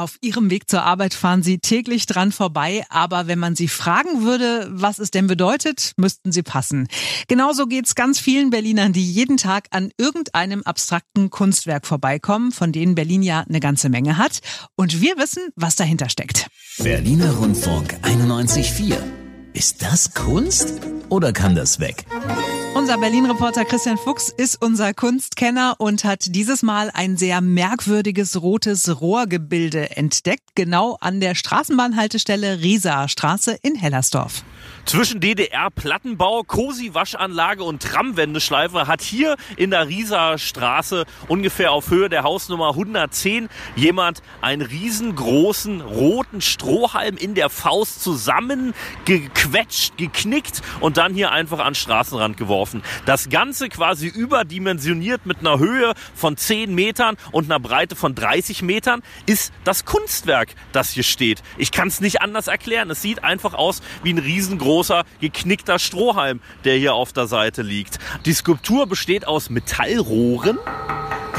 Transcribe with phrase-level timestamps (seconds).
[0.00, 4.22] Auf ihrem Weg zur Arbeit fahren sie täglich dran vorbei, aber wenn man sie fragen
[4.22, 6.88] würde, was es denn bedeutet, müssten sie passen.
[7.28, 12.94] Genauso geht's ganz vielen Berlinern, die jeden Tag an irgendeinem abstrakten Kunstwerk vorbeikommen, von denen
[12.94, 14.38] Berlin ja eine ganze Menge hat.
[14.74, 16.48] Und wir wissen, was dahinter steckt.
[16.78, 18.96] Berliner Rundfunk 91.4.
[19.52, 20.80] Ist das Kunst
[21.10, 22.06] oder kann das weg?
[22.80, 29.02] Unser Berlin-Reporter Christian Fuchs ist unser Kunstkenner und hat dieses Mal ein sehr merkwürdiges rotes
[29.02, 34.44] Rohrgebilde entdeckt, genau an der Straßenbahnhaltestelle Rieser Straße in Hellersdorf.
[34.86, 42.22] Zwischen DDR-Plattenbau, Cosi-Waschanlage und Tramwendeschleife hat hier in der Rieser Straße ungefähr auf Höhe der
[42.22, 51.30] Hausnummer 110 jemand einen riesengroßen roten Strohhalm in der Faust zusammengequetscht, geknickt und dann hier
[51.30, 52.69] einfach an den Straßenrand geworfen.
[53.06, 58.62] Das Ganze quasi überdimensioniert mit einer Höhe von 10 Metern und einer Breite von 30
[58.62, 61.42] Metern ist das Kunstwerk, das hier steht.
[61.58, 62.90] Ich kann es nicht anders erklären.
[62.90, 67.62] Es sieht einfach aus wie ein riesengroßes großer geknickter Strohhalm, der hier auf der Seite
[67.62, 67.98] liegt.
[68.24, 70.58] Die Skulptur besteht aus Metallrohren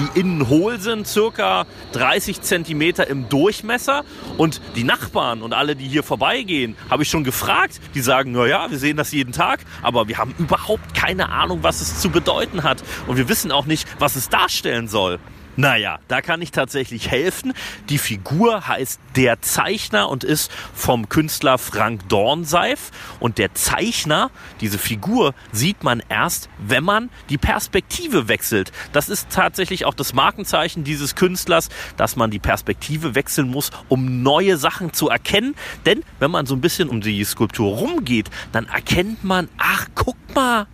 [0.00, 4.04] die innen hohl sind, circa 30 Zentimeter im Durchmesser.
[4.38, 7.80] Und die Nachbarn und alle, die hier vorbeigehen, habe ich schon gefragt.
[7.94, 11.62] Die sagen, na ja, wir sehen das jeden Tag, aber wir haben überhaupt keine Ahnung,
[11.62, 12.82] was es zu bedeuten hat.
[13.06, 15.18] Und wir wissen auch nicht, was es darstellen soll.
[15.60, 17.52] Naja, da kann ich tatsächlich helfen.
[17.90, 22.90] Die Figur heißt Der Zeichner und ist vom Künstler Frank Dornseif.
[23.18, 24.30] Und der Zeichner,
[24.62, 28.72] diese Figur, sieht man erst, wenn man die Perspektive wechselt.
[28.94, 34.22] Das ist tatsächlich auch das Markenzeichen dieses Künstlers, dass man die Perspektive wechseln muss, um
[34.22, 35.54] neue Sachen zu erkennen.
[35.84, 40.16] Denn wenn man so ein bisschen um die Skulptur rumgeht, dann erkennt man, ach, guck
[40.34, 40.68] mal,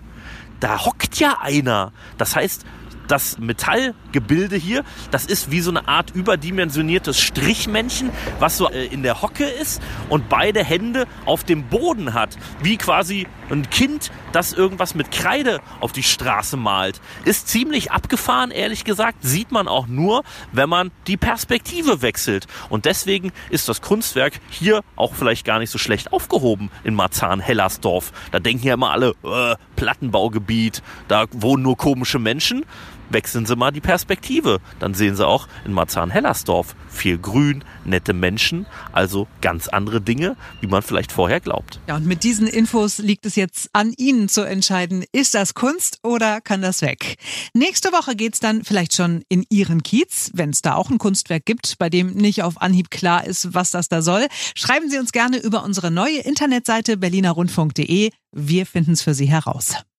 [0.61, 1.93] da hockt ja einer.
[2.19, 2.65] Das heißt,
[3.09, 9.03] das Metallgebilde hier, das ist wie so eine Art überdimensioniertes Strichmännchen, was so äh, in
[9.03, 12.37] der Hocke ist und beide Hände auf dem Boden hat.
[12.63, 17.01] Wie quasi ein Kind, das irgendwas mit Kreide auf die Straße malt.
[17.25, 19.19] Ist ziemlich abgefahren, ehrlich gesagt.
[19.23, 22.47] Sieht man auch nur, wenn man die Perspektive wechselt.
[22.69, 28.13] Und deswegen ist das Kunstwerk hier auch vielleicht gar nicht so schlecht aufgehoben in Marzahn-Hellersdorf.
[28.33, 32.65] Da denken ja immer alle, äh, Plattenbaugebiet, da wohnen nur komische Menschen
[33.11, 34.61] wechseln Sie mal die Perspektive.
[34.79, 40.67] Dann sehen Sie auch in Marzahn-Hellersdorf viel Grün, nette Menschen, also ganz andere Dinge, wie
[40.67, 41.81] man vielleicht vorher glaubt.
[41.89, 45.99] Ja, und mit diesen Infos liegt es jetzt an Ihnen zu entscheiden, ist das Kunst
[46.03, 47.17] oder kann das weg?
[47.55, 51.45] Nächste Woche geht's dann vielleicht schon in Ihren Kiez, wenn es da auch ein Kunstwerk
[51.45, 54.27] gibt, bei dem nicht auf Anhieb klar ist, was das da soll.
[54.55, 58.11] Schreiben Sie uns gerne über unsere neue Internetseite berlinerrundfunk.de.
[58.33, 59.77] Wir finden es für Sie heraus.